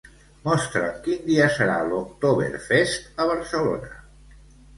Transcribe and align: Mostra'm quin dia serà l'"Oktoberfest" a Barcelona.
Mostra'm 0.45 0.95
quin 1.07 1.19
dia 1.27 1.49
serà 1.57 1.75
l'"Oktoberfest" 1.89 3.07
a 3.23 3.29
Barcelona. 3.35 3.95